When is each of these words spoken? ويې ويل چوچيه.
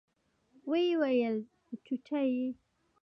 ويې 0.69 0.91
ويل 1.01 1.37
چوچيه. 1.85 2.49